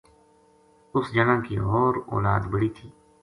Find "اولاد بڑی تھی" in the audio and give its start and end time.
2.11-2.87